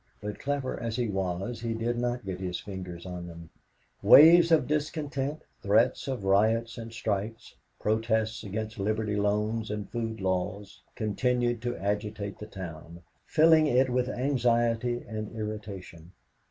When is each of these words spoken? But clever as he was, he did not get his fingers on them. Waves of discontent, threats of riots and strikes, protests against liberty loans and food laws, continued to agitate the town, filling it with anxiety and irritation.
But 0.19 0.39
clever 0.39 0.79
as 0.81 0.95
he 0.95 1.07
was, 1.09 1.61
he 1.61 1.75
did 1.75 1.99
not 1.99 2.25
get 2.25 2.39
his 2.39 2.59
fingers 2.59 3.05
on 3.05 3.27
them. 3.27 3.51
Waves 4.01 4.51
of 4.51 4.65
discontent, 4.65 5.43
threats 5.61 6.07
of 6.07 6.23
riots 6.25 6.79
and 6.79 6.91
strikes, 6.91 7.53
protests 7.79 8.41
against 8.43 8.79
liberty 8.79 9.15
loans 9.15 9.69
and 9.69 9.87
food 9.91 10.19
laws, 10.19 10.81
continued 10.95 11.61
to 11.61 11.77
agitate 11.77 12.39
the 12.39 12.47
town, 12.47 13.03
filling 13.27 13.67
it 13.67 13.91
with 13.91 14.09
anxiety 14.09 15.03
and 15.07 15.35
irritation. 15.35 16.11